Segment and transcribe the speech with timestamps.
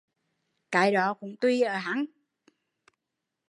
[0.71, 2.05] Cái đó cũng tùy ở hắn